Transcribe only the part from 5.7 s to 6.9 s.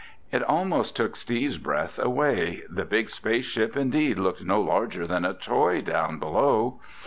down below.